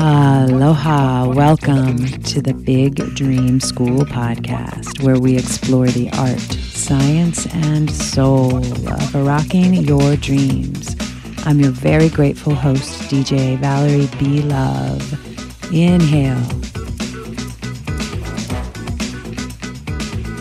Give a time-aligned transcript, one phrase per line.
[0.00, 1.26] Aloha.
[1.26, 8.58] Welcome to the Big Dream School podcast, where we explore the art, science, and soul
[8.58, 10.94] of rocking your dreams.
[11.44, 14.40] I'm your very grateful host, DJ Valerie B.
[14.42, 15.02] Love.
[15.74, 16.38] Inhale.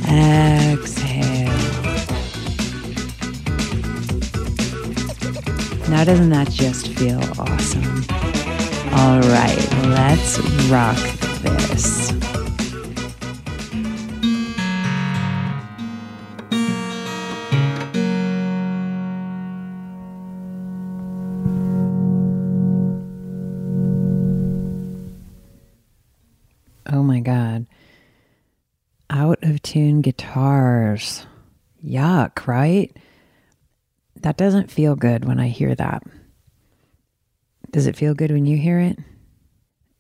[0.08, 1.48] Exhale.
[5.90, 8.37] Now, doesn't that just feel awesome?
[9.00, 10.98] All right, let's rock
[11.42, 12.12] this.
[26.90, 27.68] Oh my God.
[29.12, 31.28] Out of tune guitars.
[31.86, 32.96] Yuck, right?
[34.16, 36.02] That doesn't feel good when I hear that.
[37.72, 38.98] Does it feel good when you hear it?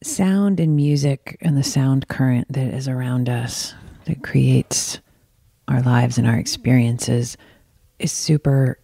[0.03, 3.73] Sound and music and the sound current that is around us
[4.05, 4.99] that creates
[5.67, 7.35] our lives and our experiences
[7.99, 8.79] is super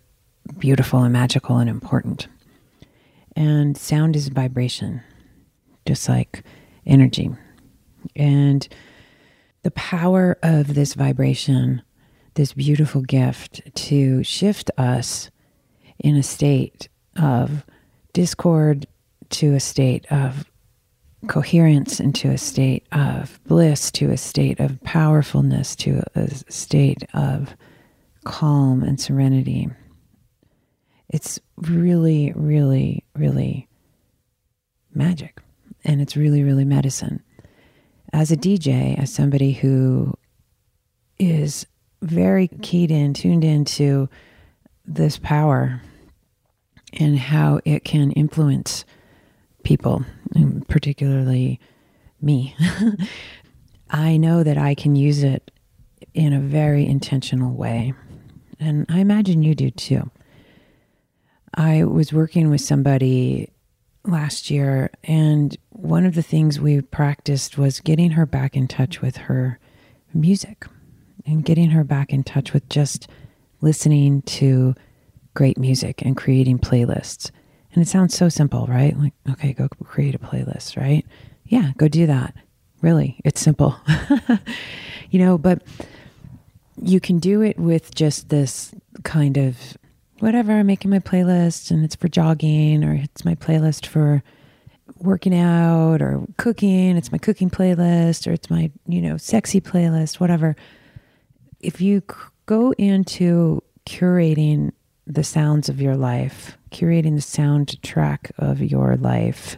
[0.58, 2.28] beautiful and magical and important.
[3.36, 5.02] And sound is vibration,
[5.86, 6.44] just like
[6.86, 7.30] energy.
[8.16, 8.68] And
[9.64, 11.82] the power of this vibration,
[12.34, 15.32] this beautiful gift to shift us
[16.00, 17.64] in a state of
[18.14, 18.86] discord
[19.32, 20.46] to a state of
[21.28, 27.56] coherence, into a state of bliss, to a state of powerfulness, to a state of
[28.24, 29.70] calm and serenity.
[31.10, 33.68] It's really, really, really
[34.94, 35.42] magic.
[35.86, 37.22] And it's really, really medicine.
[38.14, 40.14] As a DJ, as somebody who
[41.20, 41.66] is
[42.02, 44.10] very keyed in, tuned into
[44.86, 45.82] this power
[46.94, 48.86] and how it can influence
[49.64, 50.06] people,
[50.68, 51.60] particularly
[52.22, 52.56] me.
[53.90, 55.52] I know that I can use it
[56.14, 57.94] in a very intentional way.
[58.60, 60.10] And I imagine you do too.
[61.56, 63.52] I was working with somebody
[64.06, 69.02] last year, and one of the things we practiced was getting her back in touch
[69.02, 69.60] with her
[70.14, 70.66] music
[71.26, 73.08] and getting her back in touch with just
[73.62, 74.76] listening to
[75.34, 77.32] great music and creating playlists.
[77.74, 78.98] And it sounds so simple, right?
[78.98, 81.06] Like, okay, go create a playlist, right?
[81.46, 82.36] Yeah, go do that.
[82.82, 83.76] Really, it's simple.
[85.10, 85.64] you know, but
[86.82, 88.74] you can do it with just this
[89.04, 89.58] kind of
[90.20, 94.24] whatever, I'm making my playlist and it's for jogging or it's my playlist for
[94.98, 100.20] working out or cooking, it's my cooking playlist or it's my, you know, sexy playlist,
[100.20, 100.56] whatever.
[101.60, 102.04] If you
[102.46, 104.72] go into curating
[105.06, 109.58] the sounds of your life, curating the soundtrack of your life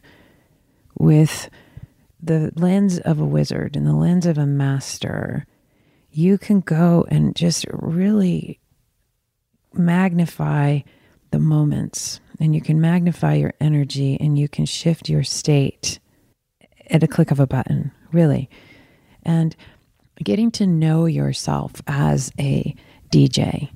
[0.97, 1.49] with
[2.21, 5.45] the lens of a wizard and the lens of a master,
[6.11, 8.59] you can go and just really
[9.73, 10.79] magnify
[11.31, 15.99] the moments and you can magnify your energy and you can shift your state
[16.89, 18.49] at a click of a button, really.
[19.23, 19.55] And
[20.23, 22.75] getting to know yourself as a
[23.11, 23.71] DJ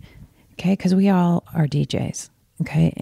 [0.60, 0.74] Okay.
[0.74, 2.30] Because we all are DJs.
[2.62, 2.94] Okay.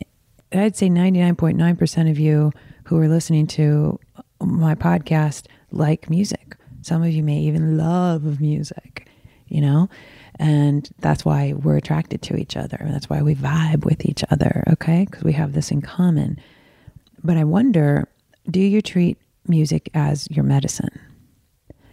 [0.54, 2.52] I'd say 99.9% of you
[2.86, 4.00] who are listening to
[4.40, 6.56] my podcast like music.
[6.84, 9.10] Some of you may even love music,
[9.48, 9.90] you know?
[10.40, 12.78] And that's why we're attracted to each other.
[12.80, 15.06] That's why we vibe with each other, okay?
[15.06, 16.40] Because we have this in common.
[17.24, 18.08] But I wonder
[18.50, 20.98] do you treat music as your medicine?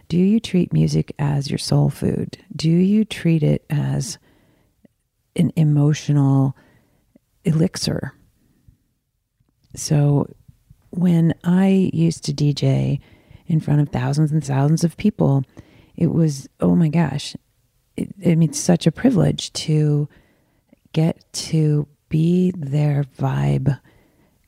[0.07, 2.37] Do you treat music as your soul food?
[2.55, 4.19] Do you treat it as
[5.35, 6.55] an emotional
[7.43, 8.13] elixir.
[9.75, 10.27] So
[10.89, 12.99] when I used to DJ
[13.47, 15.43] in front of thousands and thousands of people,
[15.95, 17.35] it was, oh my gosh,
[17.97, 20.09] it, means such a privilege to
[20.93, 23.79] get to be their vibe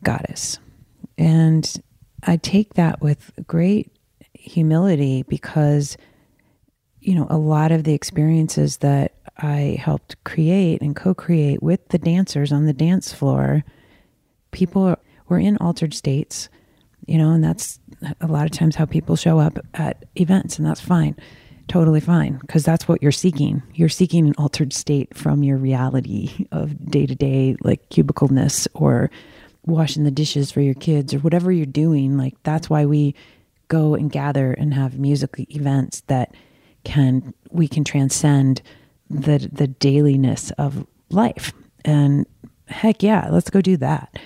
[0.03, 0.59] goddess.
[1.17, 1.81] And
[2.23, 3.91] I take that with great
[4.33, 5.97] humility because,
[6.99, 11.87] you know, a lot of the experiences that I helped create and co create with
[11.89, 13.63] the dancers on the dance floor,
[14.51, 14.95] people
[15.27, 16.49] were in altered states,
[17.05, 17.79] you know, and that's
[18.21, 21.15] a lot of times how people show up at events, and that's fine,
[21.67, 23.61] totally fine, because that's what you're seeking.
[23.73, 29.11] You're seeking an altered state from your reality of day to day, like cubicleness or
[29.65, 32.17] washing the dishes for your kids or whatever you're doing.
[32.17, 33.15] Like, that's why we
[33.67, 36.33] go and gather and have music events that
[36.85, 38.61] can, we can transcend
[39.09, 41.53] the the dailiness of life.
[41.85, 42.25] And
[42.67, 44.17] heck yeah, let's go do that.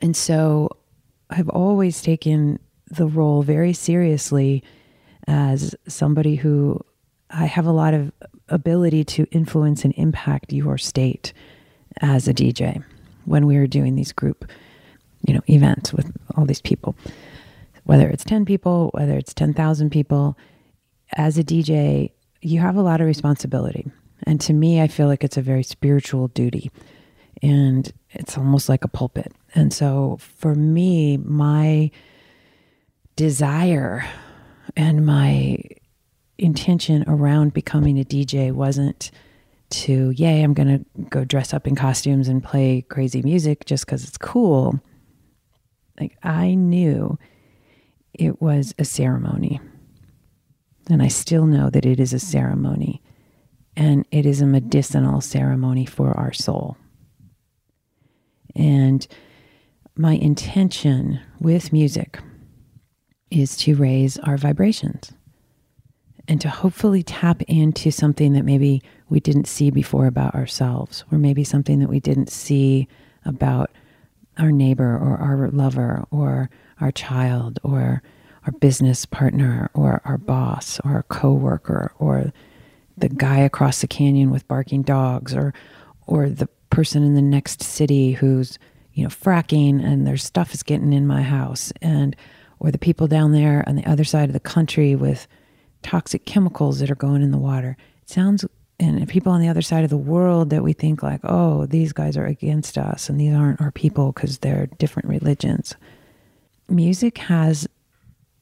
[0.00, 0.68] And so
[1.30, 2.58] I've always taken
[2.90, 4.62] the role very seriously
[5.26, 6.80] as somebody who
[7.30, 8.12] I have a lot of
[8.48, 11.32] ability to influence and impact your state
[12.00, 12.84] as a DJ
[13.24, 14.50] when we are doing these group,
[15.26, 16.94] you know, events with all these people.
[17.84, 20.38] Whether it's 10 people, whether it's 10,000 people,
[21.16, 23.90] as a DJ, you have a lot of responsibility.
[24.24, 26.70] And to me, I feel like it's a very spiritual duty.
[27.42, 29.32] And it's almost like a pulpit.
[29.54, 31.90] And so for me, my
[33.16, 34.04] desire
[34.76, 35.58] and my
[36.38, 39.10] intention around becoming a DJ wasn't
[39.70, 43.86] to, yay, I'm going to go dress up in costumes and play crazy music just
[43.86, 44.80] because it's cool.
[46.00, 47.18] Like, I knew
[48.12, 49.60] it was a ceremony.
[50.88, 53.02] And I still know that it is a ceremony.
[53.76, 56.76] And it is a medicinal ceremony for our soul.
[58.54, 59.06] And
[59.96, 62.18] my intention with music
[63.30, 65.12] is to raise our vibrations
[66.26, 71.18] and to hopefully tap into something that maybe we didn't see before about ourselves, or
[71.18, 72.88] maybe something that we didn't see
[73.24, 73.70] about
[74.38, 76.50] our neighbor or our lover or
[76.80, 78.02] our child or
[78.46, 82.32] our business partner or our boss or our coworker or
[82.96, 85.52] the guy across the canyon with barking dogs or
[86.06, 88.58] or the person in the next city who's
[88.92, 92.16] you know fracking and their stuff is getting in my house and
[92.60, 95.26] or the people down there on the other side of the country with
[95.82, 97.76] toxic chemicals that are going in the water.
[98.02, 98.44] It sounds,
[98.80, 101.92] and people on the other side of the world that we think like, oh, these
[101.92, 105.76] guys are against us and these aren't our people because they're different religions.
[106.68, 107.68] Music has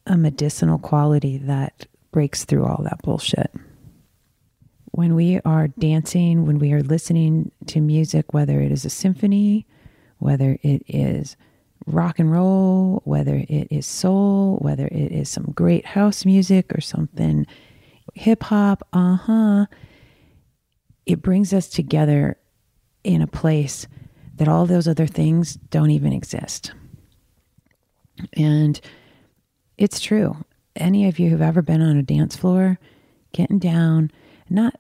[0.06, 3.50] a medicinal quality that breaks through all that bullshit.
[4.92, 9.66] When we are dancing, when we are listening to music, whether it is a symphony,
[10.18, 11.36] whether it is
[11.86, 16.80] rock and roll, whether it is soul, whether it is some great house music or
[16.80, 17.46] something
[18.14, 19.66] hip hop, uh huh,
[21.06, 22.36] it brings us together
[23.04, 23.86] in a place
[24.36, 26.72] that all those other things don't even exist.
[28.34, 28.80] And
[29.78, 30.36] it's true.
[30.76, 32.78] Any of you who've ever been on a dance floor,
[33.32, 34.10] getting down,
[34.48, 34.74] not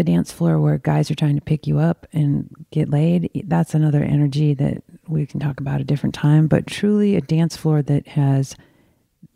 [0.00, 3.74] the dance floor where guys are trying to pick you up and get laid, that's
[3.74, 7.82] another energy that we can talk about a different time, but truly a dance floor
[7.82, 8.56] that has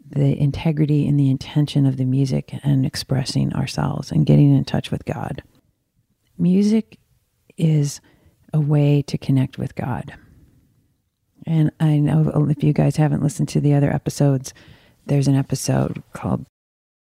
[0.09, 4.91] the integrity and the intention of the music and expressing ourselves and getting in touch
[4.91, 5.43] with God.
[6.39, 6.99] Music
[7.59, 8.01] is
[8.55, 10.15] a way to connect with God.
[11.47, 14.55] And I know if you guys haven't listened to the other episodes,
[15.05, 16.47] there's an episode called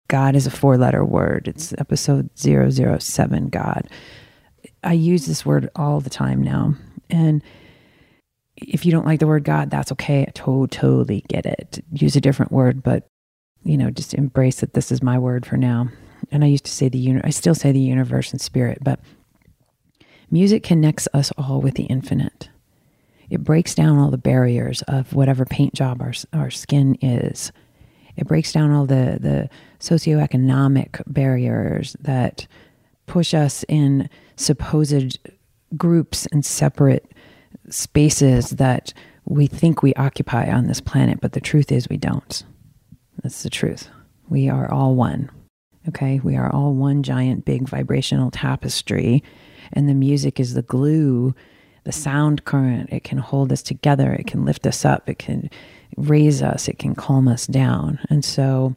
[0.08, 1.48] God is a four letter word.
[1.48, 3.88] It's episode 007, God.
[4.84, 6.76] I use this word all the time now.
[7.10, 7.42] And
[8.58, 10.22] if you don't like the word God, that's okay.
[10.22, 11.84] I totally get it.
[11.92, 13.08] Use a different word, but
[13.64, 15.90] you know, just embrace that this is my word for now.
[16.32, 19.00] And I used to say the uni- I still say the universe and spirit, but
[20.30, 22.50] music connects us all with the infinite.
[23.30, 27.52] It breaks down all the barriers of whatever paint job our, our skin is.
[28.18, 32.48] It breaks down all the, the socioeconomic barriers that
[33.06, 35.20] push us in supposed
[35.76, 37.12] groups and separate
[37.70, 38.94] spaces that
[39.26, 42.44] we think we occupy on this planet, but the truth is we don't.
[43.24, 43.90] That's the truth.
[44.30, 45.30] We are all one.
[45.88, 46.20] Okay.
[46.24, 49.24] We are all one giant, big vibrational tapestry.
[49.74, 51.36] And the music is the glue,
[51.84, 52.92] the sound current.
[52.92, 54.14] It can hold us together.
[54.14, 55.10] It can lift us up.
[55.10, 55.50] It can
[55.98, 56.68] raise us.
[56.68, 58.00] It can calm us down.
[58.10, 58.76] And so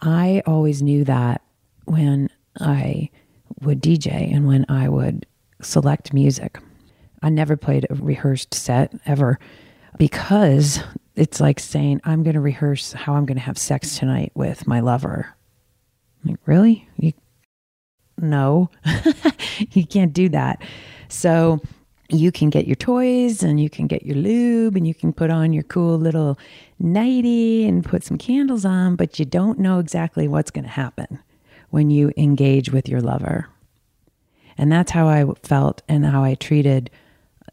[0.00, 1.42] I always knew that
[1.84, 2.30] when
[2.60, 3.10] I
[3.60, 5.26] would DJ and when I would
[5.62, 6.58] select music.
[7.22, 9.38] I never played a rehearsed set ever
[9.98, 10.80] because
[11.16, 14.66] it's like saying, I'm going to rehearse how I'm going to have sex tonight with
[14.66, 15.34] my lover.
[16.24, 16.88] Like, really?
[16.96, 17.12] You,
[18.16, 18.70] no,
[19.72, 20.62] you can't do that.
[21.08, 21.60] So
[22.08, 25.30] you can get your toys and you can get your lube and you can put
[25.30, 26.38] on your cool little
[26.78, 31.18] nightie and put some candles on, but you don't know exactly what's going to happen
[31.70, 33.46] when you engage with your lover.
[34.56, 36.90] And that's how I felt and how I treated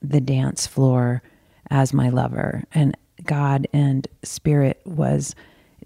[0.02, 1.22] the dance floor
[1.70, 2.64] as my lover.
[2.74, 5.36] And God and Spirit was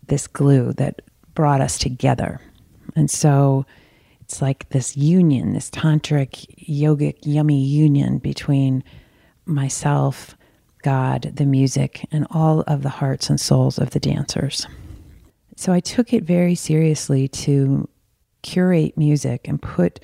[0.07, 1.01] this glue that
[1.33, 2.39] brought us together.
[2.95, 3.65] And so
[4.29, 8.83] it's like this union, this tantric, yogic, yummy union between
[9.47, 10.37] myself,
[10.83, 14.67] God, the music, and all of the hearts and souls of the dancers.
[15.55, 17.89] So I took it very seriously to
[18.43, 19.99] curate music and put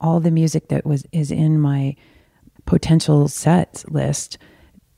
[0.00, 1.96] all the music that was is in my
[2.64, 4.38] potential set list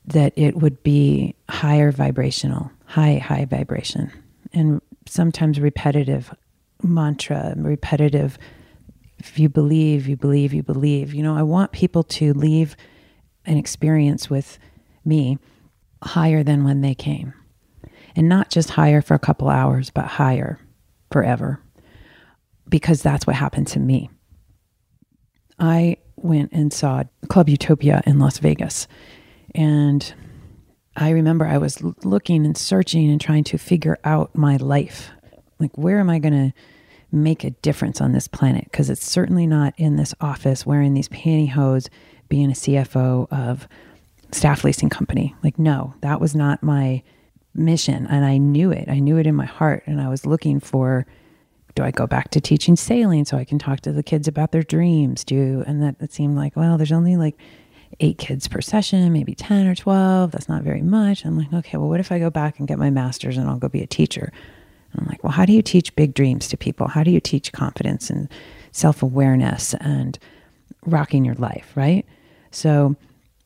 [0.05, 4.11] that it would be higher vibrational, high, high vibration,
[4.53, 6.31] and sometimes repetitive
[6.85, 8.37] mantra, repetitive.
[9.17, 11.13] If you believe, you believe, you believe.
[11.13, 12.75] You know, I want people to leave
[13.45, 14.59] an experience with
[15.03, 15.37] me
[16.03, 17.33] higher than when they came.
[18.15, 20.59] And not just higher for a couple hours, but higher
[21.11, 21.61] forever.
[22.69, 24.09] Because that's what happened to me.
[25.59, 28.87] I went and saw Club Utopia in Las Vegas.
[29.53, 30.13] And
[30.95, 35.09] I remember I was looking and searching and trying to figure out my life.
[35.59, 36.53] Like, where am I going to
[37.15, 38.65] make a difference on this planet?
[38.65, 41.89] Because it's certainly not in this office wearing these pantyhose,
[42.29, 43.67] being a CFO of
[44.31, 45.35] staff leasing company.
[45.43, 47.03] Like, no, that was not my
[47.53, 48.07] mission.
[48.07, 48.89] And I knew it.
[48.89, 49.83] I knew it in my heart.
[49.85, 51.05] And I was looking for
[51.75, 54.53] do I go back to teaching sailing so I can talk to the kids about
[54.53, 55.25] their dreams?
[55.25, 57.37] Do and that it seemed like, well, there's only like
[57.99, 60.31] eight kids per session, maybe 10 or 12.
[60.31, 61.25] That's not very much.
[61.25, 63.57] I'm like, okay, well, what if I go back and get my master's and I'll
[63.57, 64.31] go be a teacher?
[64.99, 66.87] I'm like, well, how do you teach big dreams to people?
[66.87, 68.29] How do you teach confidence and
[68.71, 70.17] self awareness and
[70.85, 72.05] rocking your life, right?
[72.51, 72.95] So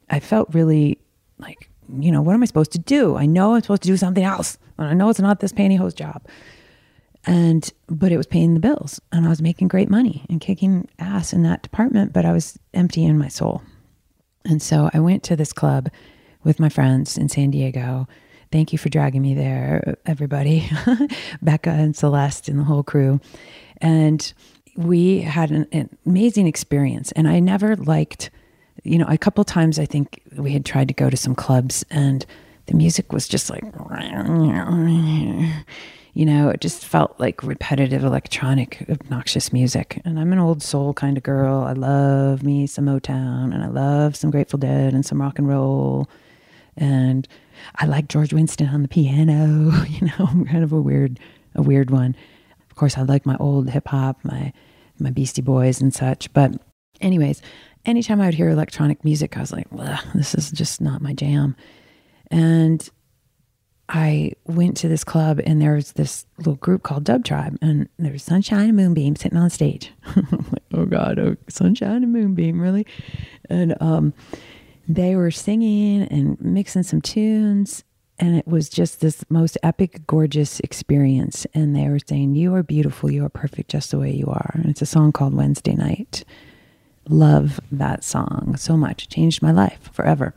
[0.09, 0.97] I felt really
[1.37, 3.15] like, you know, what am I supposed to do?
[3.15, 4.57] I know I'm supposed to do something else.
[4.77, 6.25] And I know it's not this pantyhose job
[7.25, 10.87] and but it was paying the bills and i was making great money and kicking
[10.99, 13.61] ass in that department but i was empty in my soul
[14.45, 15.89] and so i went to this club
[16.43, 18.07] with my friends in san diego
[18.51, 20.69] thank you for dragging me there everybody
[21.41, 23.19] becca and celeste and the whole crew
[23.77, 24.33] and
[24.75, 28.29] we had an, an amazing experience and i never liked
[28.83, 31.85] you know a couple times i think we had tried to go to some clubs
[31.89, 32.25] and
[32.67, 33.63] the music was just like
[36.13, 40.01] you know, it just felt like repetitive, electronic, obnoxious music.
[40.03, 41.61] And I'm an old soul kind of girl.
[41.61, 45.47] I love me some Motown and I love some Grateful Dead and some rock and
[45.47, 46.09] roll.
[46.75, 47.27] And
[47.75, 51.19] I like George Winston on the piano, you know, I'm kind of a weird,
[51.55, 52.15] a weird one.
[52.69, 54.53] Of course, I like my old hip hop, my,
[54.99, 56.31] my Beastie Boys and such.
[56.33, 56.53] But,
[57.01, 57.41] anyways,
[57.85, 59.67] anytime I would hear electronic music, I was like,
[60.15, 61.55] this is just not my jam.
[62.31, 62.87] And
[63.89, 68.11] I went to this club and there was this little group called Dubtribe, and there
[68.11, 69.91] was Sunshine and Moonbeam sitting on stage.
[70.15, 72.85] I'm like, oh God, oh, Sunshine and Moonbeam, really?
[73.49, 74.13] And um,
[74.89, 77.83] they were singing and mixing some tunes,
[78.17, 81.45] and it was just this most epic, gorgeous experience.
[81.53, 84.51] And they were saying, You are beautiful, you are perfect just the way you are.
[84.55, 86.25] And it's a song called Wednesday Night.
[87.07, 89.03] Love that song so much.
[89.03, 90.33] It changed my life forever,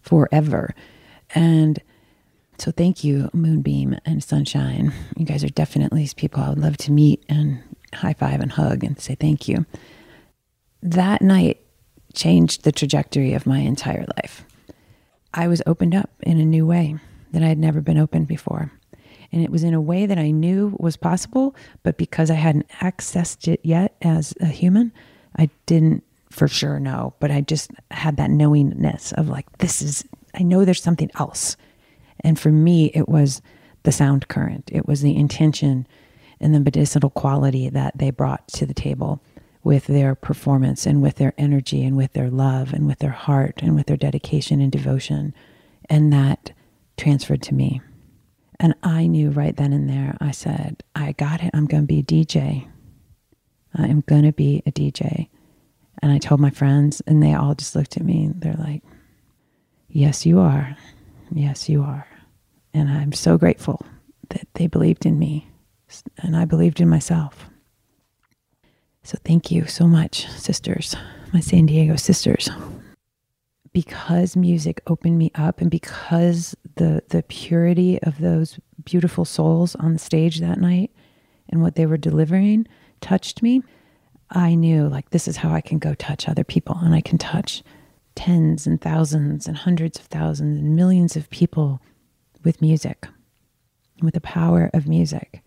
[0.00, 0.74] forever.
[1.34, 1.82] And
[2.56, 4.92] so thank you, Moonbeam and Sunshine.
[5.16, 7.62] You guys are definitely people I would love to meet and
[7.92, 9.66] high five and hug and say thank you.
[10.82, 11.60] That night
[12.18, 14.44] changed the trajectory of my entire life.
[15.32, 16.96] I was opened up in a new way
[17.32, 18.72] that I had never been opened before.
[19.30, 22.68] And it was in a way that I knew was possible, but because I hadn't
[22.80, 24.90] accessed it yet as a human,
[25.36, 27.14] I didn't for sure know.
[27.20, 31.56] But I just had that knowingness of like, this is, I know there's something else
[32.20, 33.42] and for me, it was
[33.84, 35.86] the sound current, it was the intention
[36.40, 39.20] and the medicinal quality that they brought to the table
[39.62, 43.60] with their performance and with their energy and with their love and with their heart
[43.62, 45.34] and with their dedication and devotion.
[45.88, 46.52] And that
[46.96, 47.80] transferred to me.
[48.60, 51.50] And I knew right then and there, I said, I got it.
[51.54, 52.68] I'm going to be a DJ.
[53.74, 55.28] I am going to be a DJ.
[56.02, 58.24] And I told my friends, and they all just looked at me.
[58.24, 58.82] and They're like,
[59.88, 60.76] Yes, you are.
[61.30, 62.06] Yes, you are.
[62.74, 63.84] And I'm so grateful
[64.30, 65.48] that they believed in me
[66.18, 67.47] and I believed in myself.
[69.08, 70.94] So thank you so much, sisters,
[71.32, 72.50] my San Diego sisters.
[73.72, 79.94] Because music opened me up and because the the purity of those beautiful souls on
[79.94, 80.90] the stage that night
[81.48, 82.68] and what they were delivering
[83.00, 83.62] touched me,
[84.28, 87.16] I knew like this is how I can go touch other people and I can
[87.16, 87.62] touch
[88.14, 91.80] tens and thousands and hundreds of thousands and millions of people
[92.44, 93.06] with music,
[94.02, 95.42] with the power of music.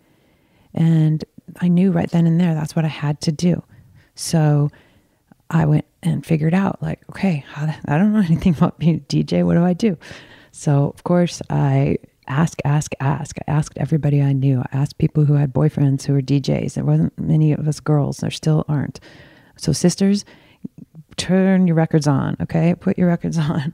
[0.73, 1.23] And
[1.59, 3.63] I knew right then and there that's what I had to do.
[4.15, 4.69] So
[5.49, 9.45] I went and figured out, like, okay, I don't know anything about being a DJ.
[9.45, 9.97] What do I do?
[10.51, 13.37] So, of course, I ask, ask, ask.
[13.47, 14.59] I asked everybody I knew.
[14.59, 16.73] I asked people who had boyfriends who were DJs.
[16.73, 18.17] There wasn't many of us girls.
[18.17, 18.99] There still aren't.
[19.57, 20.25] So, sisters,
[21.17, 22.75] turn your records on, okay?
[22.75, 23.73] Put your records on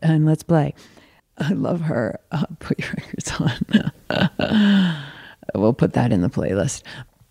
[0.00, 0.74] and let's play.
[1.38, 2.18] I love her.
[2.30, 3.92] Uh, put your records on.
[5.54, 6.82] we'll put that in the playlist.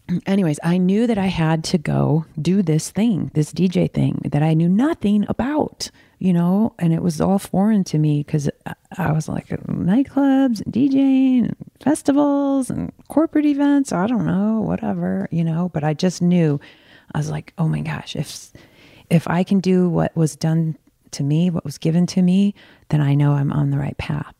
[0.25, 4.43] Anyways, I knew that I had to go do this thing, this DJ thing that
[4.43, 5.89] I knew nothing about.
[6.19, 8.49] you know, and it was all foreign to me because
[8.97, 13.91] I was like uh, nightclubs and DJing and festivals and corporate events.
[13.91, 16.59] I don't know, whatever, you know, but I just knew
[17.13, 18.51] I was like, oh my gosh, if
[19.09, 20.77] if I can do what was done
[21.11, 22.55] to me, what was given to me,
[22.89, 24.35] then I know I'm on the right path.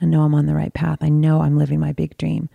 [0.00, 0.98] I know I'm on the right path.
[1.00, 2.48] I know I'm living my big dream.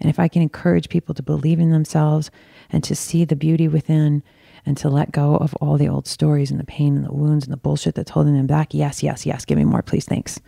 [0.00, 2.30] And if I can encourage people to believe in themselves
[2.70, 4.22] and to see the beauty within
[4.64, 7.44] and to let go of all the old stories and the pain and the wounds
[7.44, 10.40] and the bullshit that's holding them back, yes, yes, yes, give me more, please, thanks.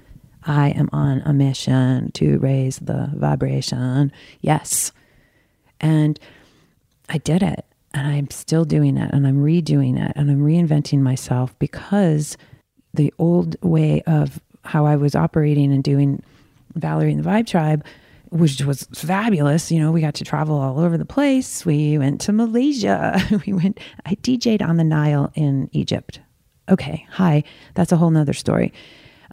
[0.45, 4.13] I am on a mission to raise the vibration.
[4.41, 4.93] Yes.
[5.81, 6.19] And
[7.09, 7.65] I did it.
[7.95, 9.11] And I'm still doing it.
[9.13, 10.13] And I'm redoing it.
[10.17, 12.37] And I'm reinventing myself because
[12.95, 16.23] the old way of how I was operating and doing
[16.75, 17.85] Valerie and the Vibe Tribe
[18.31, 19.71] which was fabulous.
[19.71, 21.65] You know, we got to travel all over the place.
[21.65, 23.21] We went to Malaysia.
[23.47, 26.21] We went, I DJ'd on the Nile in Egypt.
[26.69, 27.45] Okay, hi,
[27.75, 28.73] that's a whole nother story.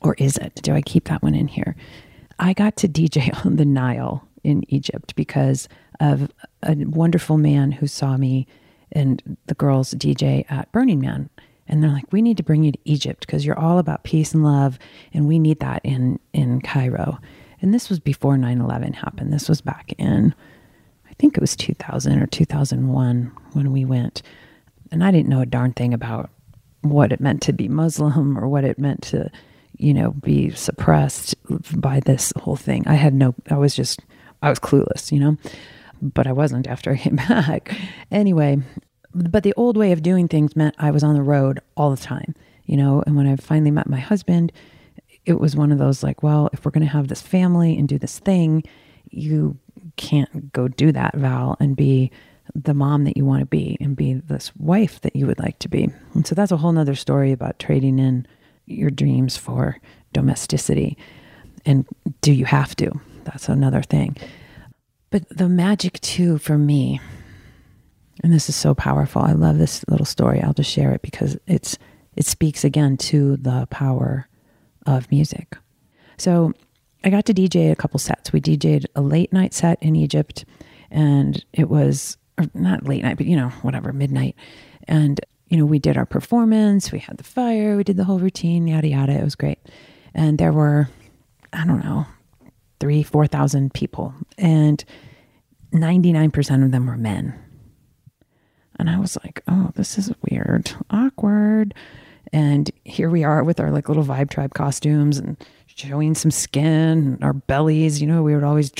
[0.01, 0.55] Or is it?
[0.61, 1.75] Do I keep that one in here?
[2.39, 5.67] I got to DJ on the Nile in Egypt because
[5.99, 6.31] of
[6.63, 8.47] a wonderful man who saw me
[8.91, 11.29] and the girls DJ at Burning Man.
[11.67, 14.33] And they're like, we need to bring you to Egypt because you're all about peace
[14.33, 14.77] and love,
[15.13, 17.19] and we need that in, in Cairo.
[17.65, 19.33] And this was before 9 11 happened.
[19.33, 20.35] This was back in,
[21.09, 24.21] I think it was 2000 or 2001 when we went.
[24.91, 26.29] And I didn't know a darn thing about
[26.81, 29.31] what it meant to be Muslim or what it meant to,
[29.79, 31.33] you know, be suppressed
[31.75, 32.87] by this whole thing.
[32.87, 33.99] I had no, I was just,
[34.43, 35.35] I was clueless, you know,
[36.03, 37.75] but I wasn't after I came back.
[38.11, 38.59] Anyway,
[39.15, 41.97] but the old way of doing things meant I was on the road all the
[41.97, 42.35] time,
[42.67, 44.51] you know, and when I finally met my husband,
[45.25, 47.87] it was one of those like, well, if we're going to have this family and
[47.87, 48.63] do this thing,
[49.09, 49.57] you
[49.97, 52.11] can't go do that, Val, and be
[52.53, 55.57] the mom that you want to be and be this wife that you would like
[55.59, 55.89] to be.
[56.13, 58.27] And so that's a whole nother story about trading in
[58.65, 59.79] your dreams for
[60.13, 60.97] domesticity.
[61.65, 61.85] And
[62.21, 62.91] do you have to?
[63.23, 64.15] That's another thing.
[65.09, 66.99] But the magic, too, for me,
[68.23, 69.21] and this is so powerful.
[69.21, 70.41] I love this little story.
[70.41, 71.77] I'll just share it because it's
[72.15, 74.27] it speaks again to the power
[74.85, 75.57] of music.
[76.17, 76.53] So
[77.03, 78.33] I got to DJ a couple sets.
[78.33, 80.45] We DJed a late night set in Egypt,
[80.89, 82.17] and it was
[82.53, 84.35] not late night, but you know, whatever, midnight.
[84.87, 85.19] And,
[85.49, 88.67] you know, we did our performance, we had the fire, we did the whole routine,
[88.67, 89.13] yada, yada.
[89.13, 89.59] It was great.
[90.13, 90.89] And there were,
[91.53, 92.05] I don't know,
[92.79, 94.83] three, 4,000 people, and
[95.73, 97.39] 99% of them were men.
[98.77, 101.73] And I was like, oh, this is weird, awkward.
[102.35, 106.65] And here we are with our like little vibe tribe costumes and showing some skin
[106.65, 108.01] and our bellies.
[108.01, 108.73] You know, we would always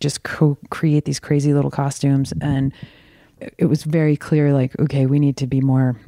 [0.00, 2.32] just co- create these crazy little costumes.
[2.32, 2.48] Mm-hmm.
[2.48, 2.72] And
[3.58, 6.00] it was very clear like, okay, we need to be more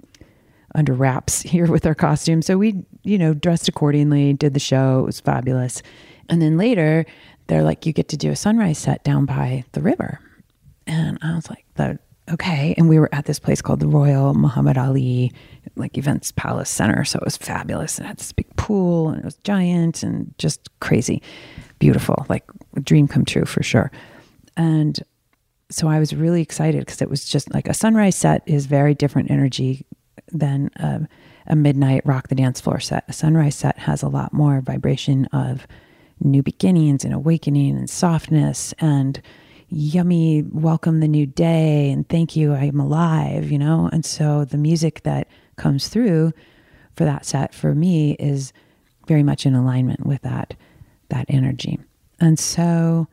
[0.74, 2.46] under wraps here with our costumes.
[2.46, 5.00] So we, you know, dressed accordingly, did the show.
[5.00, 5.82] It was fabulous.
[6.30, 7.04] And then later,
[7.48, 10.20] they're like, you get to do a sunrise set down by the river.
[10.86, 11.98] And I was like, the
[12.30, 12.74] okay.
[12.76, 15.32] And we were at this place called the Royal Muhammad Ali
[15.76, 17.04] like events palace center.
[17.04, 17.98] So it was fabulous.
[17.98, 21.22] It had this big pool and it was giant and just crazy,
[21.78, 22.44] beautiful, like
[22.76, 23.90] a dream come true for sure.
[24.56, 25.02] And
[25.70, 28.94] so I was really excited because it was just like a sunrise set is very
[28.94, 29.84] different energy
[30.32, 31.06] than a,
[31.46, 33.04] a midnight rock the dance floor set.
[33.08, 35.66] A sunrise set has a lot more vibration of
[36.20, 39.20] new beginnings and awakening and softness and
[39.74, 43.88] yummy welcome the new day and thank you i'm alive you know?
[43.92, 46.32] And so the music that comes through
[46.96, 48.52] for that set for me is
[49.06, 50.54] very much in alignment with that
[51.10, 51.78] that energy.
[52.20, 53.06] And so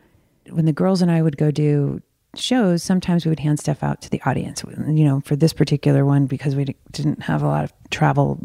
[0.50, 2.02] when the girls and i would go do
[2.36, 6.06] shows sometimes we would hand stuff out to the audience you know for this particular
[6.06, 8.42] one because we didn't have a lot of travel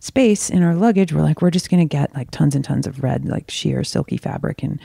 [0.00, 2.86] space in our luggage we're like we're just going to get like tons and tons
[2.86, 4.80] of red like sheer silky fabric and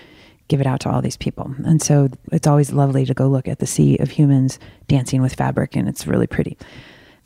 [0.51, 1.55] give it out to all these people.
[1.65, 4.59] And so it's always lovely to go look at the sea of humans
[4.89, 6.57] dancing with fabric, and it's really pretty.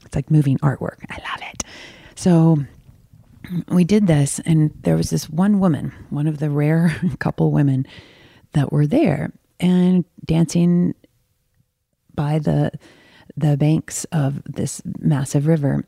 [0.05, 1.03] It's like moving artwork.
[1.09, 1.63] I love it.
[2.13, 2.59] So
[3.67, 7.87] we did this, and there was this one woman, one of the rare couple women
[8.53, 10.93] that were there and dancing
[12.13, 12.71] by the
[13.35, 15.83] the banks of this massive river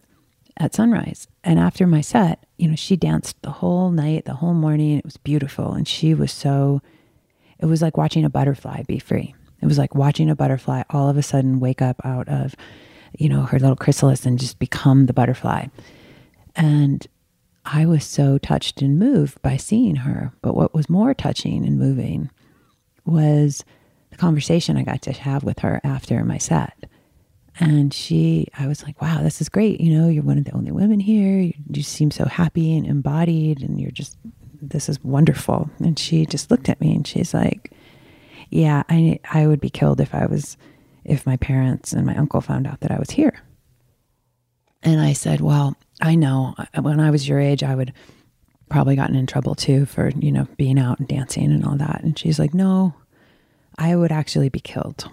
[0.57, 1.27] at sunrise.
[1.43, 4.97] And after my set, you know, she danced the whole night, the whole morning.
[4.97, 5.73] It was beautiful.
[5.73, 6.81] And she was so
[7.59, 9.33] it was like watching a butterfly be free.
[9.61, 12.55] It was like watching a butterfly all of a sudden wake up out of,
[13.17, 15.67] you know, her little chrysalis and just become the butterfly.
[16.55, 17.05] And
[17.65, 20.31] I was so touched and moved by seeing her.
[20.41, 22.29] But what was more touching and moving
[23.05, 23.65] was
[24.11, 26.85] the conversation I got to have with her after my set.
[27.59, 29.81] And she, I was like, wow, this is great.
[29.81, 31.51] You know, you're one of the only women here.
[31.71, 34.15] You, seem so happy and embodied, and you're just,
[34.61, 35.69] this is wonderful.
[35.79, 37.71] And she just looked at me and she's like,
[38.49, 40.57] yeah, I, I would be killed if I was,
[41.03, 43.41] if my parents and my uncle found out that I was here.
[44.83, 47.93] And I said, well, I know when I was your age, I would
[48.69, 52.03] probably gotten in trouble too for, you know, being out and dancing and all that.
[52.03, 52.93] And she's like, no,
[53.77, 55.09] I would actually be killed.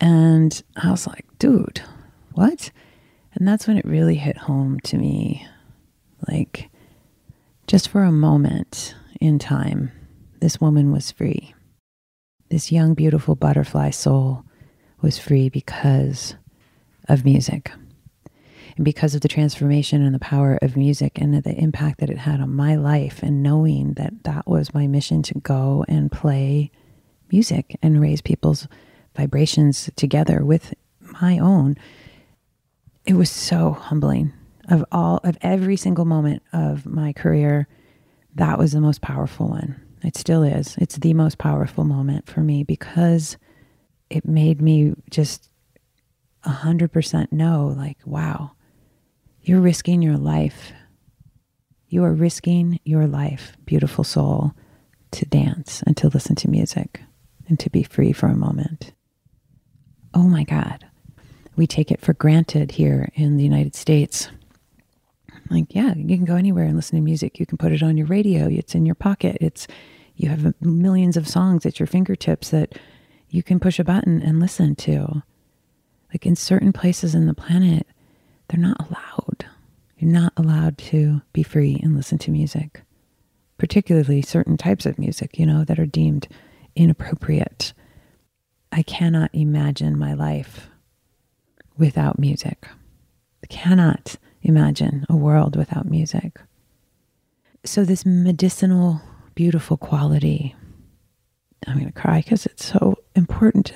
[0.00, 1.80] And I was like, dude,
[2.32, 2.70] what?
[3.34, 5.46] And that's when it really hit home to me.
[6.28, 6.70] Like,
[7.66, 9.90] just for a moment in time,
[10.40, 11.54] this woman was free.
[12.50, 14.44] This young, beautiful butterfly soul
[15.00, 16.34] was free because
[17.08, 17.72] of music
[18.76, 22.18] and because of the transformation and the power of music and the impact that it
[22.18, 26.70] had on my life and knowing that that was my mission to go and play
[27.30, 28.66] music and raise people's
[29.16, 30.74] vibrations together with
[31.22, 31.76] my own
[33.06, 34.32] it was so humbling
[34.68, 37.68] of all of every single moment of my career
[38.34, 42.40] that was the most powerful one it still is it's the most powerful moment for
[42.40, 43.36] me because
[44.10, 45.50] it made me just
[46.44, 48.52] a 100% know like wow
[49.44, 50.72] you're risking your life.
[51.88, 54.54] You are risking your life, beautiful soul,
[55.10, 57.02] to dance and to listen to music
[57.46, 58.92] and to be free for a moment.
[60.14, 60.86] Oh my God.
[61.56, 64.28] We take it for granted here in the United States.
[65.50, 67.38] Like, yeah, you can go anywhere and listen to music.
[67.38, 68.48] You can put it on your radio.
[68.48, 69.36] It's in your pocket.
[69.40, 69.66] It's
[70.16, 72.78] you have millions of songs at your fingertips that
[73.28, 75.22] you can push a button and listen to.
[76.12, 77.86] Like in certain places in the planet,
[78.48, 79.46] they're not allowed.
[79.98, 82.82] You're not allowed to be free and listen to music,
[83.58, 86.28] particularly certain types of music, you know, that are deemed
[86.76, 87.72] inappropriate.
[88.70, 90.68] I cannot imagine my life
[91.76, 92.68] without music.
[93.42, 96.40] I cannot imagine a world without music.
[97.64, 99.00] So, this medicinal,
[99.34, 100.54] beautiful quality,
[101.66, 103.72] I'm going to cry because it's so important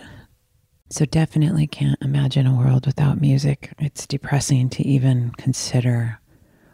[0.90, 3.74] so, definitely can't imagine a world without music.
[3.78, 6.18] It's depressing to even consider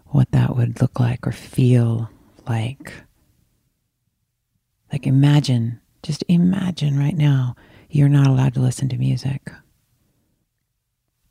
[0.06, 2.08] what that would look like or feel
[2.46, 2.92] like.
[4.92, 7.56] Like, imagine, just imagine right now,
[7.90, 9.50] you're not allowed to listen to music.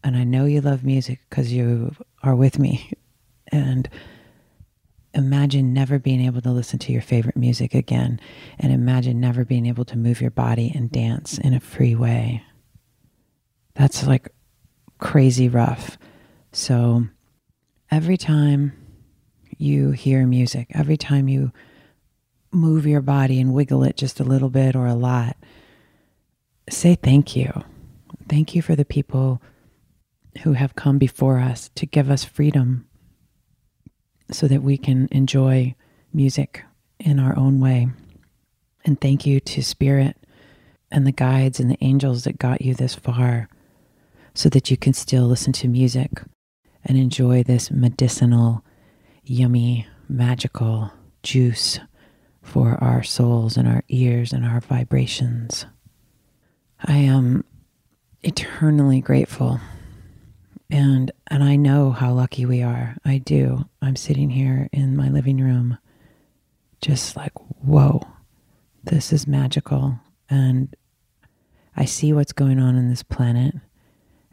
[0.03, 2.91] And I know you love music because you are with me.
[3.51, 3.89] And
[5.13, 8.19] imagine never being able to listen to your favorite music again.
[8.57, 12.43] And imagine never being able to move your body and dance in a free way.
[13.75, 14.29] That's like
[14.97, 15.97] crazy rough.
[16.51, 17.05] So
[17.91, 18.73] every time
[19.57, 21.51] you hear music, every time you
[22.51, 25.35] move your body and wiggle it just a little bit or a lot,
[26.69, 27.63] say thank you.
[28.29, 29.41] Thank you for the people
[30.41, 32.87] who have come before us to give us freedom
[34.31, 35.75] so that we can enjoy
[36.13, 36.63] music
[36.99, 37.87] in our own way.
[38.85, 40.17] And thank you to Spirit
[40.91, 43.47] and the guides and the angels that got you this far
[44.33, 46.11] so that you can still listen to music
[46.83, 48.63] and enjoy this medicinal,
[49.23, 50.91] yummy, magical
[51.21, 51.79] juice
[52.41, 55.65] for our souls and our ears and our vibrations.
[56.83, 57.45] I am
[58.21, 59.59] eternally grateful.
[60.69, 62.97] And and I know how lucky we are.
[63.05, 63.65] I do.
[63.81, 65.77] I'm sitting here in my living room
[66.81, 68.01] just like, whoa,
[68.83, 69.99] this is magical.
[70.29, 70.75] And
[71.75, 73.55] I see what's going on in this planet.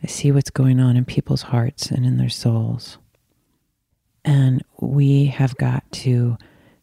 [0.02, 2.98] I see what's going on in people's hearts and in their souls.
[4.24, 6.36] And we have got to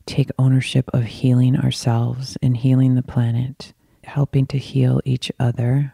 [0.05, 5.93] take ownership of healing ourselves and healing the planet, helping to heal each other,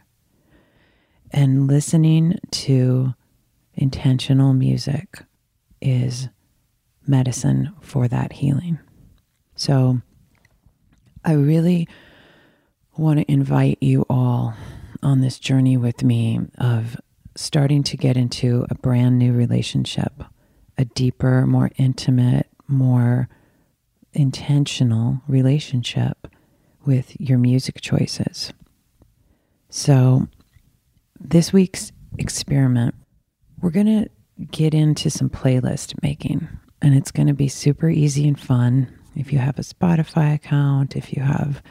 [1.31, 3.15] and listening to
[3.83, 5.23] intentional music
[5.81, 6.29] is
[7.05, 8.79] medicine for that healing.
[9.55, 9.99] So
[11.25, 11.89] I really
[12.95, 14.53] want to invite you all
[15.01, 16.95] on this journey with me of
[17.35, 20.23] starting to get into a brand new relationship,
[20.77, 23.27] a deeper, more intimate, more
[24.13, 26.29] intentional relationship
[26.85, 28.53] with your music choices.
[29.69, 30.29] So,
[31.19, 32.95] this week's experiment,
[33.63, 34.09] we're going to
[34.51, 36.49] get into some playlist making,
[36.81, 38.93] and it's going to be super easy and fun.
[39.15, 41.63] If you have a Spotify account, if you have,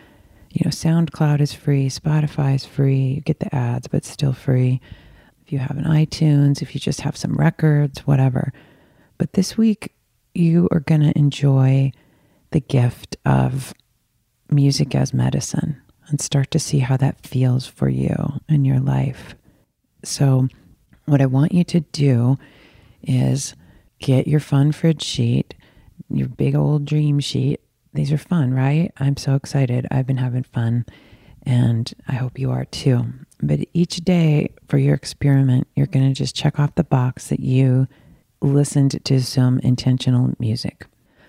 [0.51, 4.81] you know, SoundCloud is free, Spotify is free, you get the ads, but still free
[5.45, 8.53] If you have an iTunes, if you just have some records, whatever.
[9.19, 9.93] But this week,
[10.35, 11.93] you are going to enjoy
[12.53, 13.75] the gift of
[14.51, 19.35] music as medicine and start to see how that feels for you in your life.
[20.05, 20.49] So,
[21.07, 22.39] what I want you to do
[23.03, 23.55] is
[23.99, 25.55] get your fun fridge sheet,
[26.09, 27.61] your big old dream sheet.
[27.95, 28.93] These are fun, right?
[28.99, 29.87] I'm so excited.
[29.91, 30.87] I've been having fun,
[31.45, 33.05] and I hope you are too.
[33.43, 37.41] But each day for your experiment, you're going to just check off the box that
[37.41, 37.89] you
[38.41, 40.87] listened to some intentional music.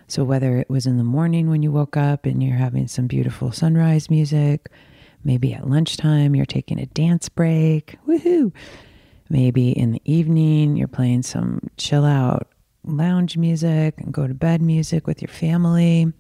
[0.07, 3.07] So, whether it was in the morning when you woke up and you're having some
[3.07, 4.69] beautiful sunrise music,
[5.23, 8.51] maybe at lunchtime you're taking a dance break, woohoo!
[9.33, 12.49] Maybe in the evening you're playing some chill out
[12.83, 16.13] lounge music and go to bed music with your family.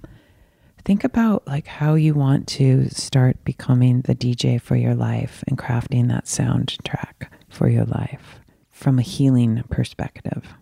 [0.83, 5.59] Think about like how you want to start becoming the DJ for your life and
[5.59, 8.39] crafting that soundtrack for your life
[8.71, 10.55] from a healing perspective.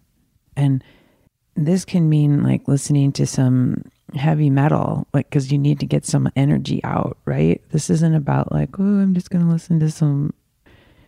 [0.58, 0.84] And
[1.56, 6.06] this can mean like listening to some heavy metal, like because you need to get
[6.06, 7.62] some energy out, right?
[7.70, 10.34] This isn't about like, oh, I'm just going to listen to some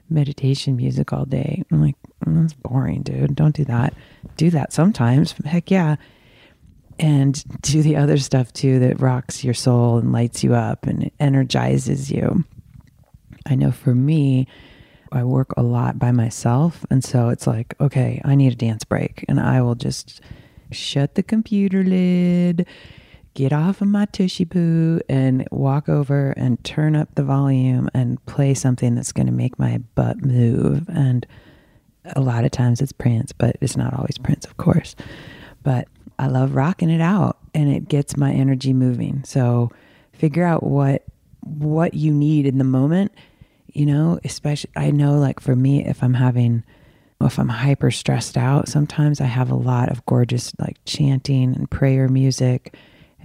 [0.09, 1.63] meditation music all day.
[1.71, 3.35] I'm like, mm, that's boring, dude.
[3.35, 3.93] Don't do that.
[4.37, 5.33] Do that sometimes.
[5.45, 5.95] Heck yeah.
[6.99, 11.09] And do the other stuff too that rocks your soul and lights you up and
[11.19, 12.45] energizes you.
[13.45, 14.47] I know for me,
[15.11, 16.85] I work a lot by myself.
[16.89, 19.23] And so it's like, okay, I need a dance break.
[19.27, 20.21] And I will just
[20.71, 22.65] shut the computer lid,
[23.33, 28.23] get off of my tushy poo, and walk over and turn up the volume and
[28.25, 30.87] play something that's going to make my butt move.
[30.89, 31.25] And
[32.15, 34.95] a lot of times it's Prince, but it's not always Prince, of course.
[35.63, 35.87] But
[36.19, 39.23] I love rocking it out and it gets my energy moving.
[39.23, 39.71] So
[40.13, 41.03] figure out what
[41.41, 43.11] what you need in the moment
[43.73, 46.63] you know, especially I know like for me, if I'm having,
[47.19, 51.69] if I'm hyper stressed out, sometimes I have a lot of gorgeous like chanting and
[51.69, 52.75] prayer music,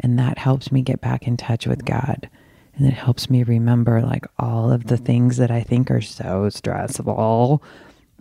[0.00, 2.28] and that helps me get back in touch with God.
[2.74, 6.48] And it helps me remember like all of the things that I think are so
[6.48, 7.62] stressful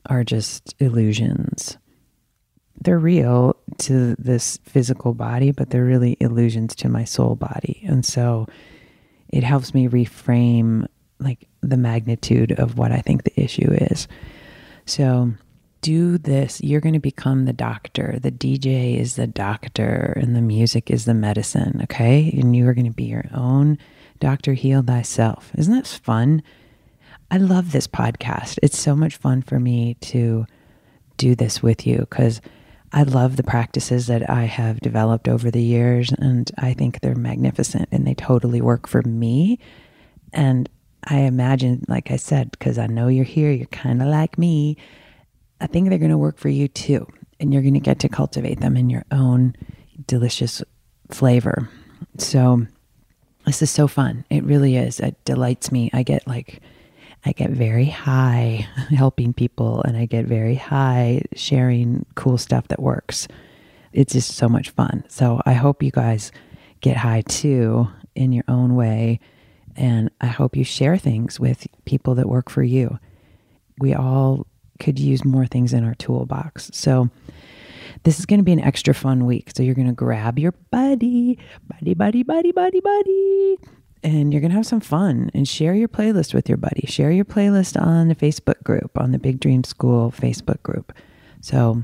[0.07, 1.77] are just illusions.
[2.81, 7.83] They're real to this physical body, but they're really illusions to my soul body.
[7.87, 8.47] And so
[9.29, 10.87] it helps me reframe
[11.19, 14.07] like the magnitude of what I think the issue is.
[14.85, 15.33] So
[15.87, 16.59] do this.
[16.59, 18.19] You're going to become the doctor.
[18.21, 21.79] The DJ is the doctor and the music is the medicine.
[21.83, 22.29] Okay.
[22.37, 23.77] And you are going to be your own
[24.19, 24.51] doctor.
[24.51, 25.49] Heal thyself.
[25.57, 26.43] Isn't this fun?
[27.31, 28.59] I love this podcast.
[28.61, 30.45] It's so much fun for me to
[31.15, 32.41] do this with you because
[32.91, 37.15] I love the practices that I have developed over the years and I think they're
[37.15, 39.57] magnificent and they totally work for me.
[40.33, 40.67] And
[41.05, 44.75] I imagine, like I said, because I know you're here, you're kind of like me.
[45.59, 47.07] I think they're going to work for you too.
[47.39, 49.55] And you're going to get to cultivate them in your own
[50.07, 50.63] delicious
[51.09, 51.69] flavor.
[52.17, 52.65] So,
[53.45, 54.25] this is so fun.
[54.29, 54.99] It really is.
[54.99, 55.89] It delights me.
[55.93, 56.61] I get like,
[57.25, 62.81] I get very high helping people and I get very high sharing cool stuff that
[62.81, 63.27] works.
[63.93, 65.03] It's just so much fun.
[65.07, 66.31] So, I hope you guys
[66.81, 69.19] get high too in your own way
[69.77, 72.97] and I hope you share things with people that work for you.
[73.79, 74.47] We all
[74.79, 76.69] could use more things in our toolbox.
[76.73, 77.09] So,
[78.03, 79.51] this is going to be an extra fun week.
[79.55, 81.37] So, you're going to grab your buddy,
[81.67, 83.57] buddy, buddy, buddy, buddy, buddy,
[84.03, 86.85] and you're going to have some fun and share your playlist with your buddy.
[86.87, 90.93] Share your playlist on the Facebook group, on the Big Dream School Facebook group.
[91.41, 91.83] So,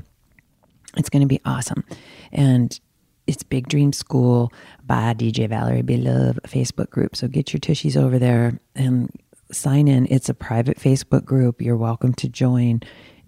[0.96, 1.84] it's going to be awesome.
[2.32, 2.78] And
[3.26, 4.52] it's Big Dream School
[4.84, 5.96] by DJ Valerie B.
[5.96, 7.16] Love Facebook group.
[7.16, 9.10] So get your tushies over there and
[9.54, 10.06] sign in.
[10.10, 11.62] It's a private Facebook group.
[11.62, 12.80] You're welcome to join.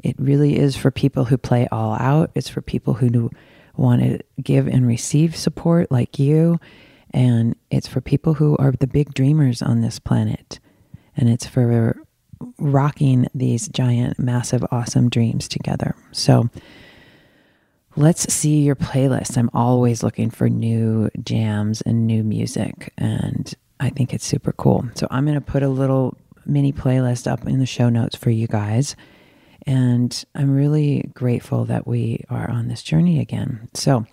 [0.02, 2.30] It really is for people who play all out.
[2.34, 3.30] It's for people who
[3.76, 6.58] want to give and receive support like you.
[7.12, 10.60] And it's for people who are the big dreamers on this planet.
[11.16, 11.96] And it's for
[12.58, 15.94] rocking these giant, massive, awesome dreams together.
[16.12, 16.50] So,
[17.96, 19.38] let's see your playlist.
[19.38, 24.88] I'm always looking for new jams and new music, and I think it's super cool.
[24.94, 28.30] So I'm going to put a little mini playlist up in the show notes for
[28.30, 28.96] you guys.
[29.66, 33.68] And I'm really grateful that we are on this journey again.
[33.74, 34.06] So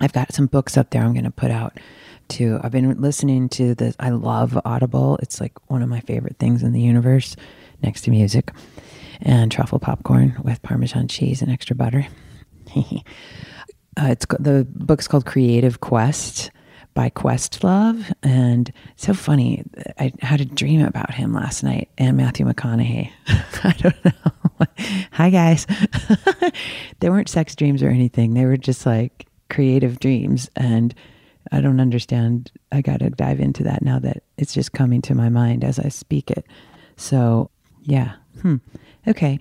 [0.00, 1.78] I've got some books up there I'm going to put out
[2.28, 2.58] too.
[2.62, 3.94] I've been listening to this.
[4.00, 5.18] I love Audible.
[5.22, 7.36] It's like one of my favorite things in the universe
[7.82, 8.52] next to music
[9.20, 12.06] and truffle popcorn with Parmesan cheese and extra butter.
[12.76, 13.00] uh,
[13.96, 16.50] it's the book's called Creative Quest
[16.96, 19.62] by Questlove, and so funny.
[20.00, 23.10] I had a dream about him last night and Matthew McConaughey.
[23.28, 24.66] I don't know.
[25.12, 25.66] Hi guys.
[27.00, 28.34] they weren't sex dreams or anything.
[28.34, 30.92] They were just like creative dreams, and
[31.52, 32.50] I don't understand.
[32.72, 35.78] I got to dive into that now that it's just coming to my mind as
[35.78, 36.44] I speak it.
[36.96, 37.50] So
[37.82, 38.56] yeah, Hmm.
[39.06, 39.38] Okay.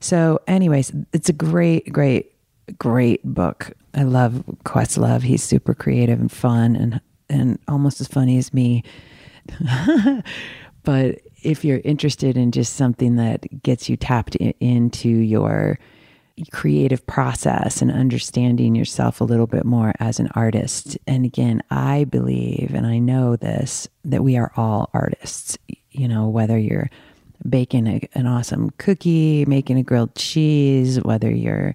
[0.00, 2.32] So, anyways, it's a great, great,
[2.78, 3.72] great book.
[3.94, 5.22] I love Questlove.
[5.22, 8.82] He's super creative and fun and and almost as funny as me.
[10.82, 15.78] but if you're interested in just something that gets you tapped in, into your
[16.50, 20.96] creative process and understanding yourself a little bit more as an artist.
[21.06, 25.58] And again, I believe and I know this that we are all artists.
[25.90, 26.90] You know, whether you're
[27.48, 31.74] baking a, an awesome cookie, making a grilled cheese, whether you're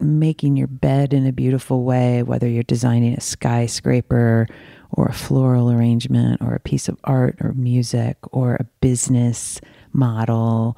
[0.00, 4.46] making your bed in a beautiful way, whether you're designing a skyscraper
[4.90, 9.60] or a floral arrangement or a piece of art or music or a business
[9.92, 10.76] model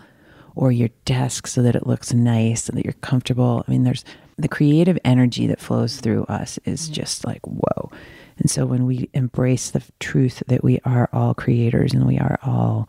[0.57, 3.65] or your desk so that it looks nice and that you're comfortable.
[3.67, 4.05] I mean, there's
[4.37, 6.95] the creative energy that flows through us is mm-hmm.
[6.95, 7.91] just like, whoa.
[8.39, 12.39] And so when we embrace the truth that we are all creators and we are
[12.43, 12.89] all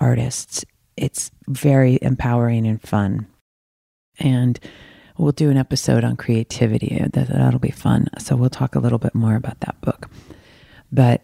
[0.00, 0.64] artists,
[0.96, 3.26] it's very empowering and fun.
[4.18, 4.58] And
[5.18, 7.00] we'll do an episode on creativity.
[7.12, 8.08] That, that'll be fun.
[8.18, 10.10] So we'll talk a little bit more about that book.
[10.92, 11.22] But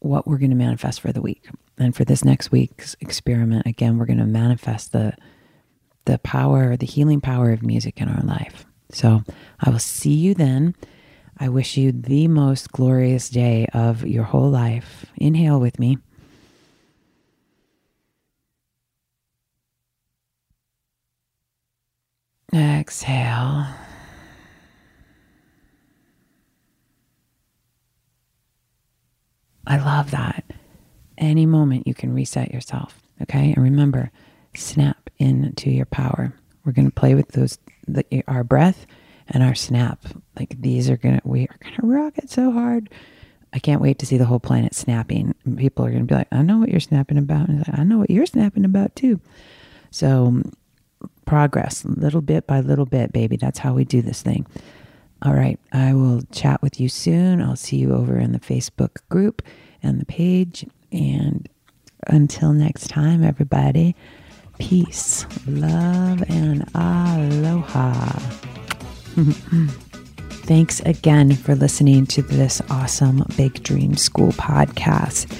[0.00, 1.48] what we're going to manifest for the week.
[1.78, 5.14] And for this next week's experiment, again, we're going to manifest the
[6.06, 8.64] the power, the healing power of music in our life.
[8.90, 9.22] So
[9.58, 10.74] I will see you then.
[11.38, 15.04] I wish you the most glorious day of your whole life.
[15.16, 15.98] Inhale with me.
[22.54, 23.85] Exhale.
[29.66, 30.44] I love that.
[31.18, 33.00] Any moment you can reset yourself.
[33.22, 33.52] Okay.
[33.52, 34.10] And remember,
[34.54, 36.32] snap into your power.
[36.64, 38.86] We're going to play with those, the, our breath
[39.28, 40.04] and our snap.
[40.38, 42.90] Like these are going to, we are going to rock it so hard.
[43.52, 45.34] I can't wait to see the whole planet snapping.
[45.56, 47.48] People are going to be like, I know what you're snapping about.
[47.48, 49.20] And I know what you're snapping about too.
[49.90, 50.42] So,
[51.24, 53.36] progress, little bit by little bit, baby.
[53.36, 54.46] That's how we do this thing.
[55.22, 55.58] All right.
[55.72, 57.40] I will chat with you soon.
[57.40, 59.42] I'll see you over in the Facebook group
[59.82, 60.66] and the page.
[60.92, 61.48] And
[62.06, 63.96] until next time, everybody
[64.58, 68.18] peace, love, and aloha.
[70.46, 75.30] Thanks again for listening to this awesome Big Dream School podcast.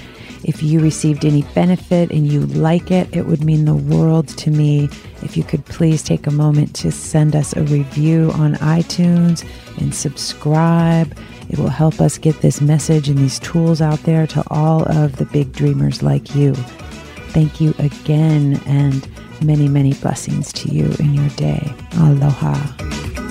[0.47, 4.49] If you received any benefit and you like it, it would mean the world to
[4.49, 4.89] me
[5.21, 9.45] if you could please take a moment to send us a review on iTunes
[9.77, 11.15] and subscribe.
[11.49, 15.17] It will help us get this message and these tools out there to all of
[15.17, 16.53] the big dreamers like you.
[17.33, 19.05] Thank you again, and
[19.43, 21.73] many, many blessings to you in your day.
[21.97, 23.26] Aloha.